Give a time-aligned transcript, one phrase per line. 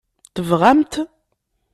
[0.35, 0.93] Tebɣam-t?